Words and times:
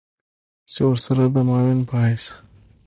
چې 0.73 0.81
ورسره 0.89 1.23
د 1.33 1.35
معاون 1.47 1.79
په 1.89 1.95
حېث 2.05 2.23